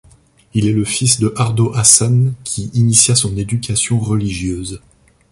Il 0.55 0.65
est 0.65 0.73
le 0.73 0.83
fils 0.83 1.19
de 1.19 1.31
Ardo 1.37 1.75
Hassan 1.75 2.33
qui 2.43 2.71
initia 2.73 3.13
son 3.13 3.37
éducation 3.37 3.99
religieuse. 3.99 4.81